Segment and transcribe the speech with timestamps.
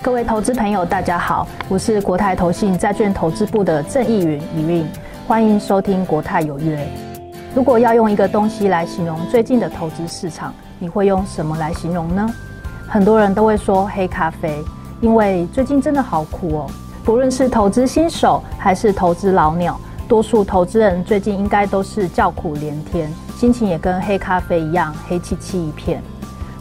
[0.00, 4.86] 各位投资朋友，大家好，我是国泰投信债券投资部的郑义云 Irene，
[5.26, 6.88] 欢迎收听国泰有约。
[7.52, 12.32] 如果要用一个东西来形容最近的投资市场，你会用什么来形容呢？
[12.86, 14.62] 很多人都会说黑咖啡，
[15.00, 16.70] 因为最近真的好苦哦。
[17.04, 26.00] 不论是投资新手还是投资老鸟，多数投资人最近应该都是叫苦连天，心情也跟黑咖啡一样黑漆漆一片。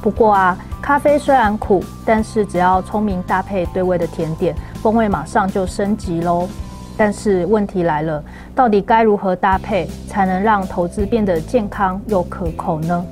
[0.01, 0.57] 不过啊，
[0.87, 6.47] 咖啡虽然苦，但是只要聪明搭配对味的甜点，风味马上就升级喽。
[6.95, 8.23] 但是问题来了，
[8.55, 13.05] 到底该如何搭配才能让投资变得健康又可口呢？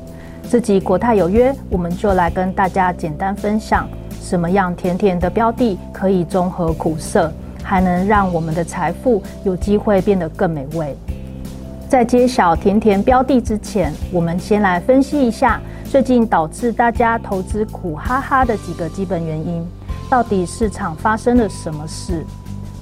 [0.49, 3.85] 这集国泰有约，我们就来跟大家简单分享，
[4.21, 7.29] 什么样甜甜的标的可以中和苦涩，
[7.61, 10.95] 还能让我们的财富有机会变得更美味。
[11.89, 15.59] 在揭晓甜甜标的之前，我们先来分析一下。
[15.95, 19.65] 最近导致大家投资苦哈哈的几个基本原因，
[20.09, 22.25] 到底市场发生了什么事？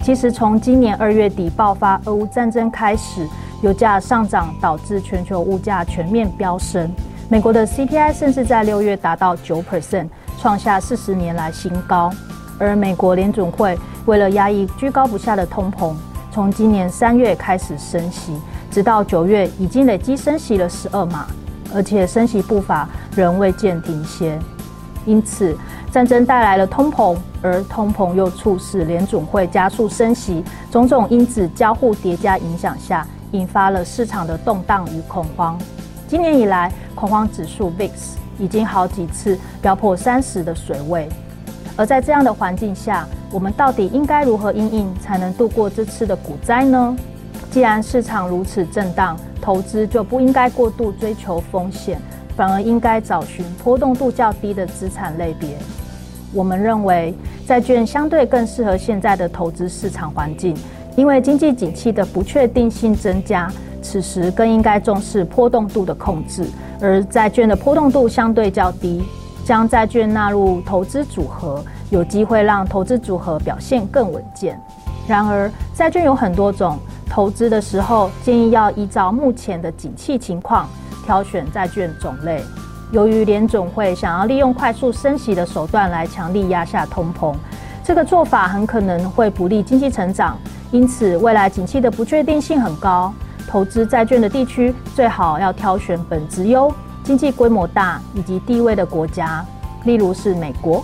[0.02, 3.30] 其实从今年二月底爆发俄乌战争开始，
[3.62, 6.92] 油价上涨导致全球物价全面飙升，
[7.30, 12.10] 美国的 CPI 甚至在六月达到九 percent，创下四十年来新高。
[12.58, 13.78] 而美国联准会
[14.08, 15.94] 为了压抑居高不下的通膨，
[16.32, 18.34] 从今年三月开始升息，
[18.72, 21.28] 直到九月已经累计升息了十二码。
[21.74, 24.40] 而且升息步伐仍未见停歇，
[25.06, 25.58] 因此
[25.92, 35.58] 战争带来了通膨，而通膨又促使联准会加速升息，种种因子交互叠加影响下，引发了市场的动荡与恐慌。
[36.08, 37.92] 今年以来，恐慌指数 VIX
[38.38, 41.10] 已经好几次飙破三十的水位。
[41.76, 46.96] 而在这样的环境下，我们到底应该如何应应才能度过这次的股灾呢？
[47.50, 52.00] 既然市场如此震荡，投资就不应该过度追求风险，
[52.34, 55.50] 反而应该找寻波动度较低的资产类别。
[56.34, 57.14] 我们认为
[57.46, 60.56] 债券相对更适合现在的投资市场环境，
[60.96, 66.46] 因为经济景气的不确定性增加，此时更应该重视波动度的控制。
[66.80, 69.04] 而债券的波动度相对较低，
[69.44, 74.58] 将债券纳入投资组合，有机会让投资组合表现更稳健。
[75.06, 76.80] 然而，债券有很多种。
[77.14, 80.68] 投资的时候，建议要依照目前的景气情况
[81.06, 82.44] 挑选债券种类。
[82.92, 87.36] 由于联总会想要利用快速升息的手段来强力压下通膨，
[87.84, 90.36] 这个做法很可能会不利经济成长。
[90.72, 93.14] 因此，未来景气的不确定性很高，
[93.48, 99.46] 投资债券的地区最好要挑选本质优、经济规模大以及地位的国家，
[99.86, 100.84] 例如是美国。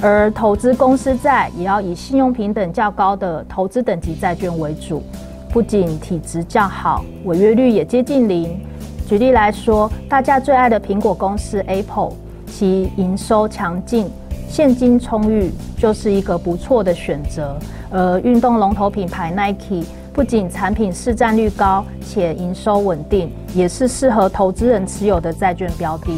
[0.00, 5.02] 而投资公司债也要以信用评等较高的投资等级债券为主。
[5.50, 8.60] 不仅体质较好，违约率也接近零。
[9.08, 12.12] 举例来说，大家最爱的苹果公司 Apple，
[12.46, 14.10] 其营收强劲、
[14.48, 17.56] 现金充裕，就是一个不错的选择。
[17.90, 26.10] 而运动龙头品牌 Nike，不仅产品市占率高，且营收稳定，也是适合投资人持有的债券标的。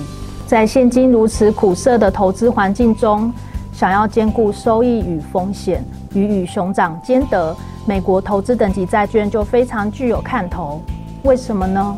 [0.46, 3.30] 在现今如此苦涩的投资环境中，
[3.72, 5.84] 想要兼顾收益与风险，
[6.14, 7.54] 鱼与熊掌兼得。
[7.88, 10.82] 美国投资等级债券就非常具有看头，
[11.22, 11.96] 为什么呢？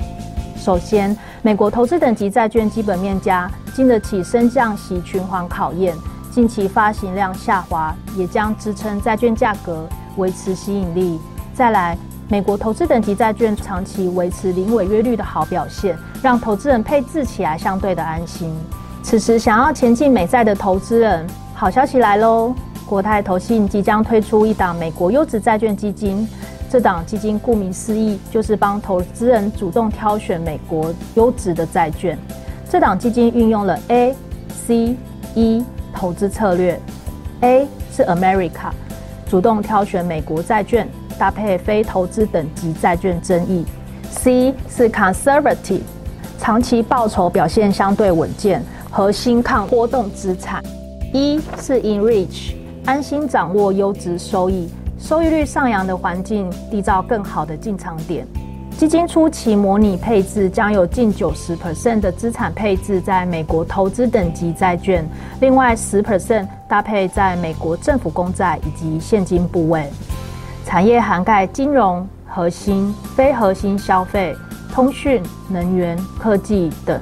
[0.56, 5.92] 首先，美国投资等级债券基本面佳，经得起升降息循环考验，
[6.30, 9.84] 近期发行量下滑，也将支撑债券价格
[10.16, 11.18] 维持吸引力。
[11.54, 18.54] 再来，美国投资等级债券长期维持零违约率的好表现，让投资人配置起来相对的安心。
[19.02, 22.54] 此时想要前进美债的投资人，好消息来喽！
[22.90, 26.28] 国泰投信即将推出一档美国优质债券基金，
[26.68, 32.18] 这档基金顾名思义，就是帮投资人主动挑选美国优质的债券。
[32.68, 34.12] 这档基金运用了 A、
[34.66, 34.96] C、
[35.36, 35.64] E
[35.94, 36.80] 投资策略
[37.42, 38.72] ，A 是 America，
[39.28, 43.64] 主动挑选美国债券，搭配非投资等级债券争议
[44.10, 45.82] ；C 是 Conservative，
[46.40, 50.60] 长期报酬表现相对稳健，核心抗波动资产
[51.14, 52.59] ；E 是 Enrich。
[52.90, 58.26] 安心掌握优质收益，收益率上扬的环境，缔造更好的进场点。
[58.76, 65.08] 基金初期模拟配置将有近九十 percent 的资产配置在美国投资等级债券，
[65.40, 69.88] 另外十 percent 搭配在美国政府公债以及现金部位。
[70.66, 74.34] 产业涵盖金融、核心、非核心消费、
[74.72, 77.00] 通讯、能源、科技等。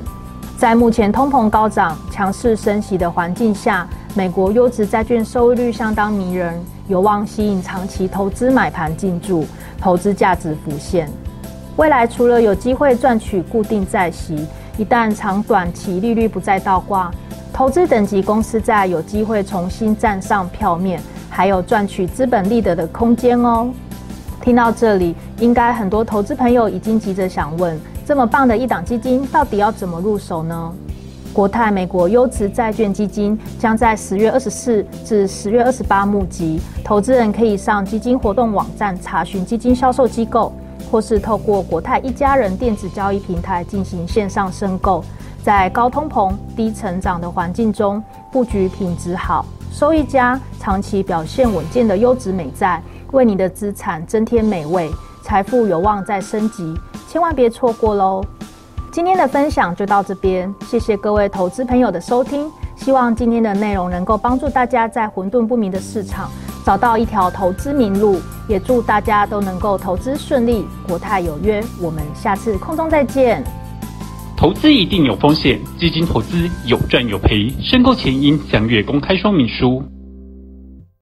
[0.58, 6.58] 在目前通膨高涨、强势升息的环境下，美国优质债券收益率相当迷人，
[6.88, 9.44] 有望吸引长期投资买盘进驻，
[9.80, 11.08] 投资价值浮现。
[11.76, 14.46] 未来除了有机会赚取固定债息，
[14.76, 17.12] 一旦长短期利率不再倒挂，
[17.52, 21.00] 投资等级公司债有机会重新站上票面，
[21.30, 23.70] 还有赚取资本利得的空间哦。
[24.40, 30.72] 听到这里，应该很多投资朋友已经急着想问：这么棒的一档基金，到底要怎么入手呢？
[31.32, 40.52] 国泰美国优质债券基金将在十月二十四至十月二十八募集，投资人可以上基金活动网站查询基金销售机构，
[40.90, 45.04] 或是透过国泰一家人电子交易平台进行线上申购。
[45.40, 48.02] 在高通膨、低成长的环境中，
[48.32, 52.82] 布局品质好、收益佳、长期表现稳健的优质美债，
[53.12, 54.90] 为你的资产增添美味，
[55.22, 56.74] 财富有望再升级，
[57.08, 58.22] 千万别错过喽！
[58.98, 62.50] 今天的分享就到这边，谢谢各位投资朋友的收听。
[62.74, 66.28] 希望今天的内容能够帮助大家在混沌不明的市场
[66.66, 71.62] 找到一条投资明路，也祝大家都能够投资顺利，国泰有约。
[71.80, 73.40] 我们下次空中再见。
[74.36, 79.80] 投资一定有风险，基金投资有赚有赔，申购前应详阅公开说明书。